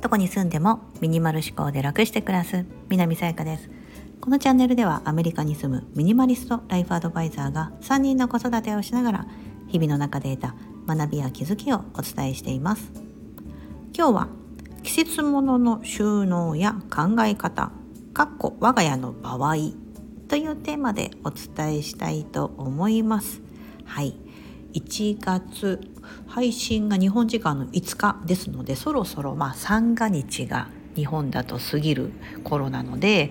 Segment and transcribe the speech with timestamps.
[0.00, 3.68] どこに住んでもミニマル思考で楽して暮らす南さやかです。
[4.20, 9.26] このチャンネルではアメリカに住むミニマリストライフアドバイザーが3人の子育てをしながら
[9.68, 10.54] 日々の中で得た
[10.86, 12.92] 学びや気づきをお伝えしています。
[13.96, 14.28] 今日は
[14.82, 17.72] 季節物の収納や考え方
[18.14, 19.56] かっこ我が家の場合
[20.28, 23.42] というテーマでお伝えしたいと思います。
[23.84, 24.25] はい。
[24.76, 25.80] 1月
[26.26, 32.12] 配信が日本時間の5日ですのでそろそろまあ三が日が日本だと過ぎる
[32.44, 33.30] 頃なので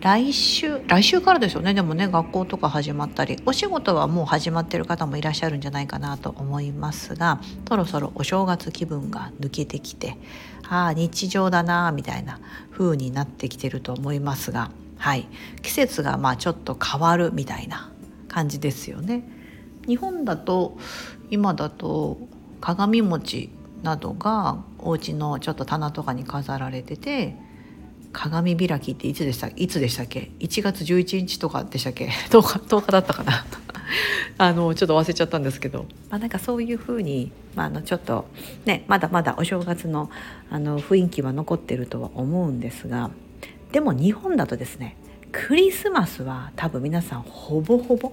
[0.00, 10.16] 来週来週からでしょうねでもね学校とか始まったりお仕事はもう始まってる方もいらっしゃるんじゃないかなと思いますがそろそろお正月気分が抜けてきて
[10.68, 12.40] ああ日常だなみたいな
[12.72, 15.28] 風になってきてると思いますがはい
[15.62, 17.92] 季節がまあちょっと変わるみたいな
[18.26, 19.22] 感じですよね。
[19.86, 20.78] 日本だと
[21.30, 22.18] 今だと
[22.60, 23.50] 鏡餅
[23.82, 27.36] などがお家のちょっと棚とかに飾られてて
[28.12, 33.44] 鏡開きっていつでしたいつでしたっけ？1月11日とかでしたっけ？10日 ,10 日だったかな。
[34.38, 38.26] あのちょっと忘れちゃったんですけど、まあ、なんかそういうふうに、まあ、あのちょっと
[38.64, 40.10] ねまだまだお正月の
[40.50, 43.10] あの雰囲気は残ってるとは思うんですが
[43.72, 44.96] でも日本だとですね
[45.30, 48.12] クリスマスは多分皆さんほぼほぼ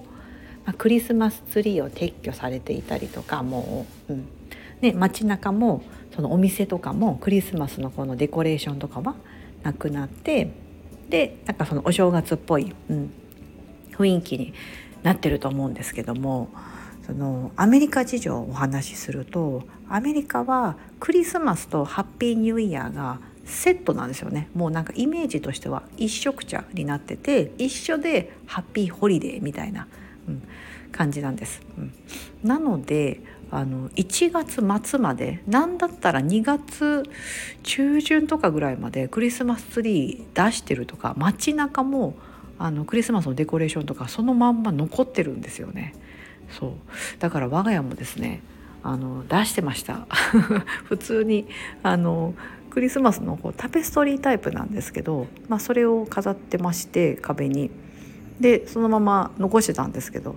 [0.70, 4.28] まあ、クリスマスツリーを撤去されていたりとかもう、うん。
[4.80, 5.82] ね、街中も
[6.14, 9.16] そのお店とかもクリスマスのこのデコレーションとかは
[9.62, 10.50] なくなって
[11.10, 13.12] でなんかそのお正月っぽい、うん、
[13.92, 14.54] 雰囲気に
[15.02, 16.48] なってると思うんですけども
[17.04, 24.48] そのアメリカ事情をお話しするとアメリカはクリスマスとハッピーニューイヤーがセットなんですよね。
[24.54, 29.88] もうなんかイメージとしては一色茶になってて一緒でハッピーホリデーみたいな
[30.92, 31.62] 感じなんです。
[31.78, 31.92] うん、
[32.42, 37.02] なのであの1月末まで何だったら2月
[37.62, 42.14] 中旬とかぐらいまでクリスマスツリー出してるとか街中も
[42.58, 45.94] あのクリスマスのデコレーションとかそのまんま残ってるんですよね。
[46.50, 46.72] そう
[47.20, 48.42] だから我が家もですね
[48.82, 50.06] あの出してました
[50.84, 51.46] 普通に
[51.82, 52.34] あの
[52.70, 57.70] クリスマスのこうタペストリータイプなんですけど、まあ、それを飾ってまして壁に。
[58.40, 60.36] でそのまま残してたんですけど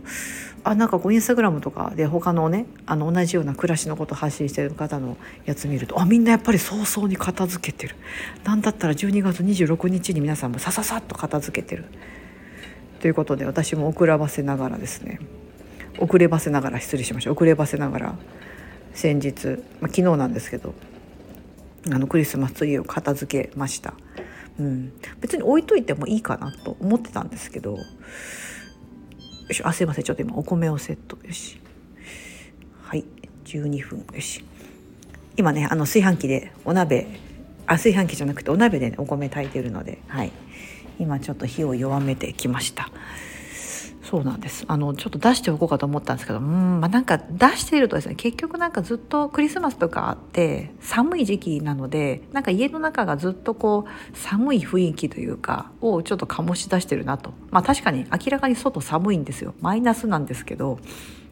[0.66, 7.96] あなんかこうインスタグラムとかで他のねあの同じような暮らしのこと発信してる方のやつ見るとあみんなやっぱり早々に片付けてる。
[8.44, 11.86] なんだったら12月26日に皆さんもさささっと片付けてる。
[13.02, 15.20] ということで私も遅らばせながらですね
[16.00, 17.32] 遅ればせながら失礼しました。
[17.32, 18.16] 遅ればせながら
[18.94, 20.74] 先日、まあ、昨日なんですけど
[21.92, 23.94] あのクリスマスツリーを片付けました。
[24.60, 27.78] うん、別に置いといてもいいかなと思ってたんですけど。
[29.50, 30.04] よしあすいません。
[30.04, 31.18] ちょっと今お米をセット。
[31.26, 31.60] よし。
[32.82, 33.04] はい。
[33.46, 34.06] 12分。
[34.14, 34.44] よし。
[35.36, 37.08] 今ねあの炊飯器でお鍋。
[37.66, 40.32] あ炊飯器じゃなくてお鍋で、ね、お米炊いてるので、はい、
[41.00, 42.90] 今ちょっと火を弱めてきました。
[44.14, 44.64] そうなんです。
[44.68, 57.34] あのちょっと出しておこうかと思ったんですけどうんまあなんか出しているとですね結局なんかずっとクリスマスとかあって寒い時期なのでなんか家の中がずっとこう寒い雰囲気というかをちょっと醸し出してるなと。
[57.50, 59.56] まあ確かに明らかに外寒いんですよ。
[59.62, 60.78] マイナスなんですけど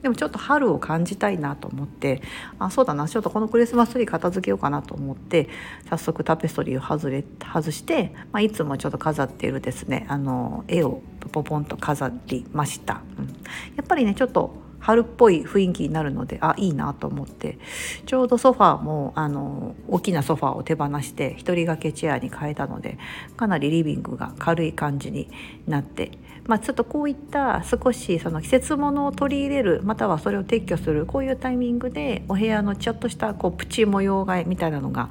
[0.01, 2.21] でもちょっと春を感じたいなと思って
[2.59, 5.49] あそうだなちょっとこのクリスマスツリー片付けようかなと思って
[5.89, 7.23] 早速タペストリーを外れ
[7.53, 11.01] 外して、まあ、いつもちょっと飾っているですねあの絵を
[11.31, 17.57] ポポンと飾りました、うん、やっぱりねちょっと春っぽい雰囲気になるのであいいなと思って
[18.05, 22.97] ちょうどソファーもあの大きなソファーを手放して一人掛けチェアに変えたので
[23.37, 25.29] かなりリビングが軽い感じに
[25.67, 26.11] なって、
[26.47, 35.09] まあ、ちょっとこういった少しその季節物を取り入れるまたはそれを撤去するこういうタイミングでお部屋のちょっとしたこうプチ模様替えみたいなのが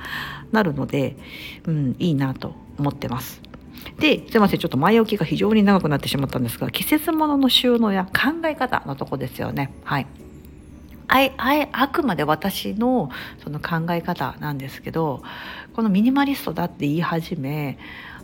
[0.50, 1.16] なるので、
[1.64, 3.49] うん、いいなと思ってます。
[4.00, 9.72] ですいませんちょっと前置きが非常に長くなってしまったんですが季節物の収納や考え方のとこですよね。
[9.84, 10.06] はい
[11.12, 13.10] あいあいあくまで私の
[13.42, 15.22] その考え方なんですけど
[15.74, 17.78] このミニマリストだって言い始め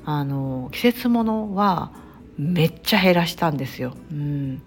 [0.04, 1.90] あの季節物は
[2.38, 3.96] めっちゃ減らしたんですよ。
[4.12, 4.62] うん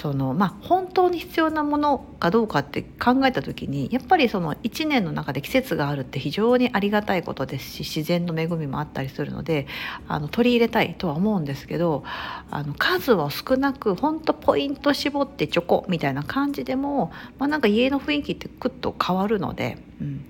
[0.00, 9.66] そのまあ本当に必要なものかどうかって考えた時にやっぱりその1年の中で季節があるって非常にありがたいことですし自然の恵みもあったりするので
[10.08, 12.02] あの取り入れたいとは思うんですけど
[12.50, 19.89] あの数は少なく本当ポイント絞ってチョコみたいな感じでも、まあ、なんか家の雰囲気ってクッと変わるので。
[20.00, 20.24] うん、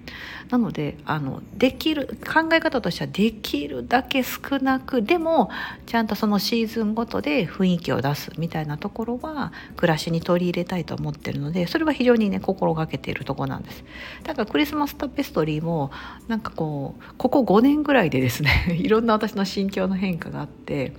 [0.51, 5.51] なのであのできる考え方としてはできるだけ少なくでも
[5.87, 13.85] ちゃんとそのシーズンごとで雰囲気を出すみたいなところは暮らしに取り入れたいと思ってるのでそれは非常にね心がけているとこなんです。
[14.25, 15.91] だからクリスマスタペストリーも
[16.27, 20.93] なんかこうここ5年ぐらいでですね いろんな私の心境の変化があって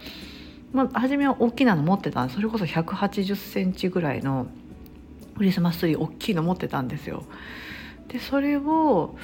[0.73, 2.37] まあ、初めは大きなの持ってたんです。
[2.37, 4.47] それこそ180センチぐらいの
[5.37, 7.25] クリスマスツリー大きいの持ってたんですよ。
[8.11, 9.15] でそれを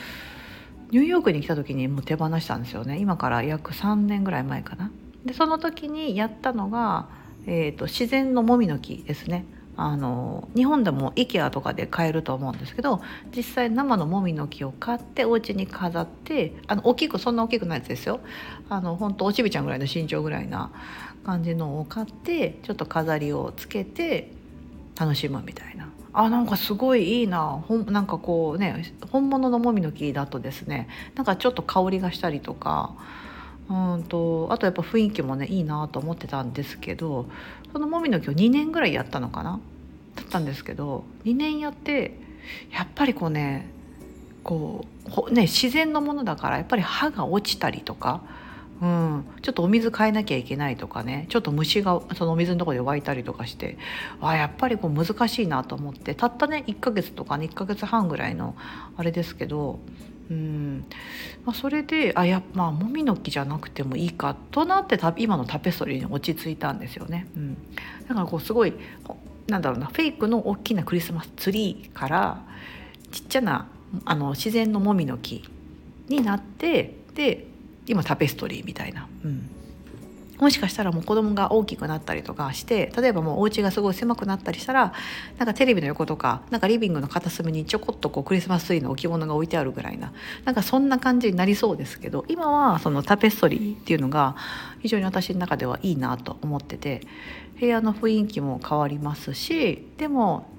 [0.92, 4.92] ニューヨークに来た時にもう手放したんですよね今から約3年ぐらい前かな。
[5.26, 7.10] でその時にやったのが、
[7.46, 9.46] えーと、自然のもみの木ですね。
[9.80, 13.00] あの日本でも IKEA とかで買えると思うんですけど
[13.36, 18.20] 実際生のもみの木を買ってお家に飾ってあの大きくそんな大きくないやつですよ
[18.70, 20.72] あの本当おちびちゃんぐらいの身長ぐらいな
[21.24, 24.32] 感じのを買ってちょっと飾りをつけて
[25.00, 25.90] 楽しむみたいな。
[26.14, 27.64] あなんかすごいいいな。
[27.68, 32.96] ほんなんかこうね本物のもみの木だとですねなんかちょっと香りがしたりとか
[33.70, 37.30] うんとあとやっぱ雰囲気もねいいなと思ってたんですけど
[37.72, 39.60] そのもみの木を2年ぐらいやったのかな？
[40.16, 42.18] だったんですけど2年やって
[42.72, 43.70] やっぱりこうね
[44.44, 44.86] こ
[45.30, 48.24] うね自然のものだからやっぱり歯が落ちたりとか
[48.82, 51.26] うん、ちょっとお水変えなきゃいけないとかね。
[51.30, 53.78] ちょっと虫がそのお水のとこで湧いたりとかして。
[54.22, 56.14] あやっぱりこう難しいなと思って。
[56.14, 58.56] たったね1ヶ月とかね1ヶ月半ぐらいの
[58.96, 59.80] あれですけど、
[60.30, 60.86] うん。
[61.46, 67.28] まあ、それであやまあもみの木じゃなくてもいいかとなって今のタペストリーに落ち着いたんですよね。
[67.36, 67.58] うん、
[68.08, 68.74] だからこうすごい
[69.48, 72.44] なんだろうなフェイクの大きなクリスマスツリーから
[73.12, 73.68] ちっちゃな
[74.06, 75.44] あの自然のもみの木
[76.10, 77.48] になってで
[77.88, 79.50] 今タペストリーみたいな、うん、
[80.40, 84.94] もしかしたらもう子供が大きくなったりとかして例えばもうお家がすごい狭くなったりしたら
[85.38, 90.14] なんかテレビの横とかなんかリビングの片隅にちょこっとこうクリスマスツリーの置物が置いてあるぐらいな
[90.46, 94.36] なんかそんな感じになりそうですけど今はそのタペストリーっていうのが
[94.82, 97.02] 非常に私の中ではいいなと思ってて
[97.60, 100.57] 部屋の雰囲気も変わりますしでも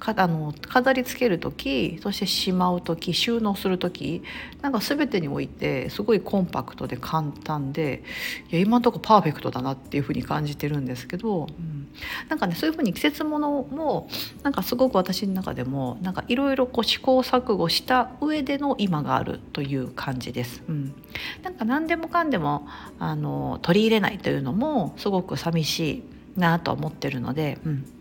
[0.00, 4.22] かあの飾りつける時そしてしまう時収納する時
[4.62, 8.02] なんか全てにおいてすごいコンパクトで簡単で
[8.50, 11.88] いや今のとこパーフェクトだなっていうふうに感じてるんですけど、うん、
[12.28, 14.08] なんかねそういうふうに季節ものも
[14.42, 20.62] なんかすごく私の中でもなんかいろいろ試行錯誤した上での今があるという感じです。
[20.66, 20.94] うん、
[21.42, 22.66] なんか何でもかんでも
[22.98, 26.04] あの取り入れないというのもすごく寂し
[26.36, 27.58] いなと思ってるので。
[27.66, 27.99] うん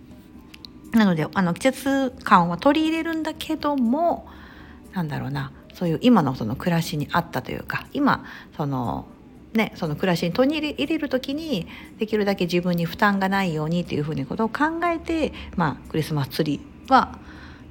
[0.92, 4.28] なのであの季節感は取り入れるんだけども
[4.94, 8.26] なんだろうなそういう今のその暮らしに合ったというか今
[8.58, 9.06] その
[9.54, 17.18] ね、その暮らしに取り入れる時にできるだけ自分に負担がないようにっていうふうにことを考えて、まあ、クリスマスツリーは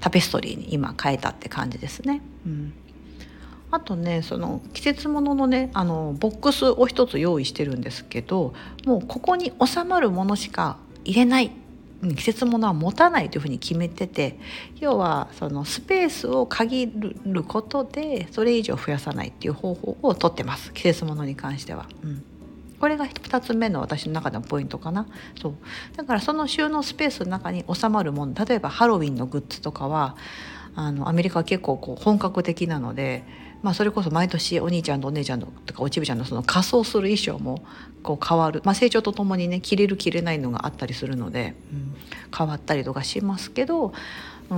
[0.00, 2.21] タペストリーに今変えたって感じですね。
[2.47, 2.73] うん、
[3.71, 8.55] あとねその季節物のねあのボックスを一つ用意してるんですけど
[8.85, 11.53] もうここに収まるものしか入れない
[12.17, 14.39] 季節物は持たないというふうに決めてて
[14.79, 21.87] 要はそのスペースを限ることでそれ以上増やさないっていう方法をとってます季節物に関しては。
[22.05, 22.25] うん。
[22.79, 25.09] これが2つ目の私の中でのポイントかな。
[25.41, 25.55] そう。
[25.97, 30.17] だからその収納スペースの中に収まるもの例えばハロウィンのグッズとかは
[30.77, 33.25] あのアメリカは結構こう本格的なので
[33.63, 37.65] まあ、それこそ毎年お兄ちゃんとお姉ちゃんとかおちびちゃんのその仮装する衣装も
[38.03, 41.95] こう変わる、まあ、成長とともにね着れる着れないのがあったりするので、うん、
[42.37, 43.93] 変わったりとかしますけど、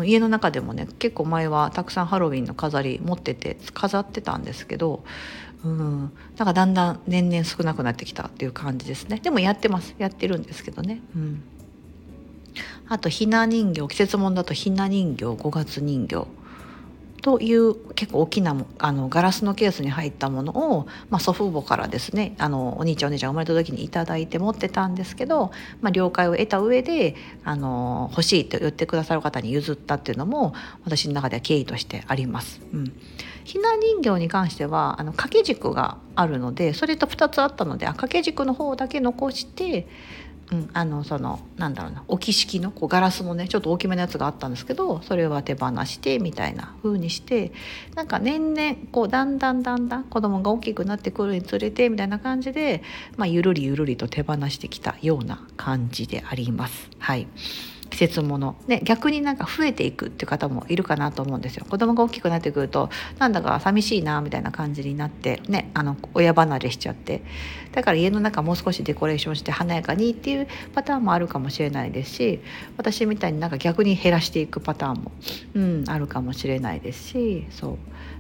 [0.05, 5.03] 家の中でもね結構前はたくさんハロウィンの飾り持ってて飾ってたんですけど、
[5.65, 9.19] うん、なんかだんだん年々少なくなってきたっていう感じですね。
[9.23, 9.95] でもやってます。
[9.99, 11.01] やってるんですけどね。
[11.17, 11.43] うん。
[12.89, 16.27] あとひな人形季節物だとひな人形5月人形。
[17.23, 25.51] という結構大きなあのガラスのケースに入ったものを、まあ、祖父母からですねあのお兄ちゃんお姉ちゃん生まれた時に頂いて持ってたんですけど、
[25.81, 32.61] まあ、了解を得た上であの欲しいと言ってくださる方に譲ったっていうのも私の中では経緯としてあります。
[32.73, 32.93] うん、
[33.45, 39.87] ひな人形に関してはあの掛け軸があるのでそれと2つあったので掛け軸の方だけ残して
[40.53, 47.53] うん、あのそのなんだろうな置き式のこうガラスのねちょっと大きめのやつがあったんですけどそれは手放してみたいな風にして
[47.95, 52.83] なんか年々こうだんだんだんだん子供が大きくなってくるにつれてみたいな感じで、
[53.17, 56.91] まあ、ゆるりゆるりと手放してきたような感じであります。
[56.99, 57.29] はい
[57.91, 61.67] 季節もので逆になんか増えていくっていう方もいるかなと思うんですよ。
[61.69, 67.23] 子供が大きくなってくるとなんだか寂しいなみたいな感じになってねあの親離れしちゃって。
[67.73, 72.41] だから家の中もう少しデコレーションして華やかにっていうパターンもあるかもしれないですし
[72.77, 75.13] 私みたいになんか逆に減らしていくパターンも、
[75.55, 77.79] うん、あるかもしれないですしそ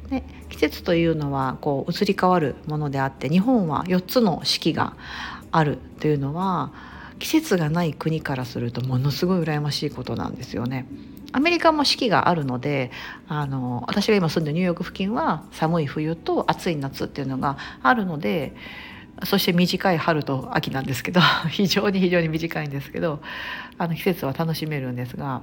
[0.09, 0.11] う。
[0.11, 4.97] ね季節というのはこう移り変わるものであって日本は4つの四季が
[5.53, 6.73] あるというのは
[7.21, 10.87] 季節がない国からするとものすごい羨ましいことなんですよね。
[11.33, 12.91] アメリカも四季があるので
[13.29, 18.57] あの私が今住んでるニューヨーク付近は寒い冬と暑い夏っていうのがあるので
[19.25, 23.21] そして短い春と秋なんですけど 非常に非常に短いんですけど
[23.79, 25.43] あの季節は楽しめるんですが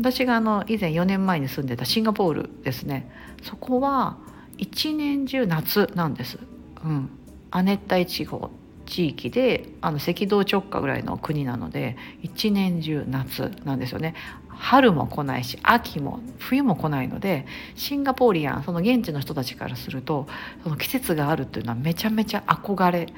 [0.00, 3.08] 私があの以前4年前に住んでたシンガポールですね
[3.42, 4.16] そこは
[4.58, 6.38] 一年中夏なんです。
[6.84, 7.10] うん、
[7.50, 8.50] 亜熱帯地方
[8.86, 14.14] 地域であの赤道直下ぐらいの国なので一年中夏なんですよね。
[14.48, 20.28] 春も来ないし秋も冬も来ないのでシンガポーリアンその現地の人たちからすると
[20.62, 23.08] その季節があるっていうのはめちゃめちゃ憧れ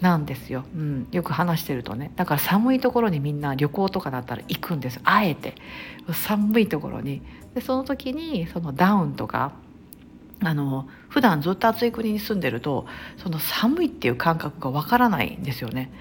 [0.00, 2.12] なんですよ、うん、よく話してるとね。
[2.16, 5.54] だから寒いところにみんな旅行とかだったら行くんですあえて。
[6.12, 7.22] 寒いところに。
[7.54, 9.52] でその時にそのダウンとか
[10.42, 15.92] あの普段ずっと暑い国に住んでるとその寒いっていう感覚がわからないんですよね。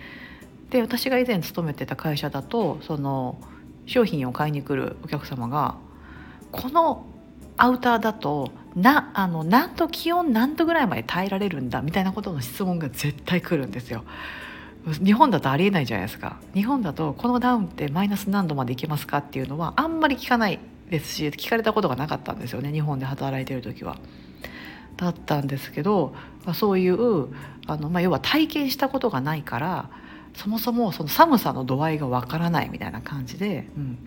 [0.70, 3.38] で私が以前勤めてた会社だとその
[3.86, 5.76] 商品を買いに来るお客様が
[6.52, 7.06] この
[7.56, 14.04] アウターだとなあの何度気温何度ぐらいまで耐えられるんだみたいなことの質問が絶対来るんですよ。
[15.04, 23.98] 日本だとありえないじゃないですか日本だとこのダウンってマイナス何度までいけますかっていうのはあんまり聞かないですし聞かれたことがなかったんですよね日本で働いてる時は。
[24.98, 27.28] だったんですけど、まあ、そういう
[27.68, 29.90] あの、まあ、要は体験したことがないから
[30.36, 34.00] そもそもその寒さの度合いがわからないみたいな感じで、うん、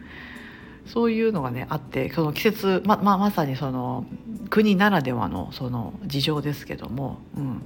[0.86, 4.04] そういうのがねあってその季節ままあ、まさにその
[4.48, 7.62] 国ならではのその事情ですけども、うん、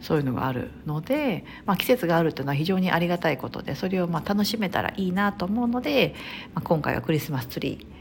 [0.00, 6.14] そういうのがあるので、まあ、季節があるっていうのは非常にありがたいことでそれをまあ楽しめたらいいなと思うので、
[6.54, 7.99] まあ、今回はクリスマスツリー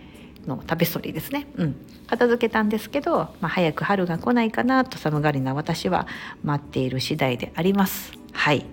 [0.49, 1.75] のタペストリーですね、うん、
[2.07, 6.07] 片付けたんですけど、まあ、早く春が来ないかなと寒がりな私は
[6.43, 8.11] 待っている次第であります。
[8.33, 8.65] はい。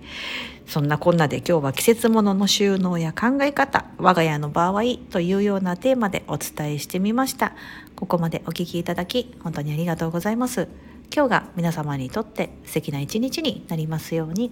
[0.65, 7.53] そんなこんなで今日は季節物の収納や考え方我が家の場合というようなテーマでお伝えしてみました。
[7.95, 10.67] ここまでお聴きいただき本当にありがとうございます。
[11.13, 14.51] 今日が皆様にとって素敵な一日になりますように。